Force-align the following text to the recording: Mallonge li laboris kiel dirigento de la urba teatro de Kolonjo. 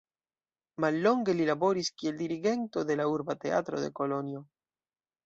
Mallonge 0.85 1.35
li 1.39 1.45
laboris 1.49 1.91
kiel 2.01 2.17
dirigento 2.21 2.83
de 2.93 2.97
la 3.03 3.05
urba 3.19 3.37
teatro 3.45 3.83
de 3.85 3.91
Kolonjo. 4.01 4.43